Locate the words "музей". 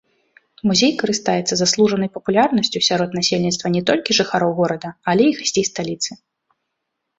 0.69-0.93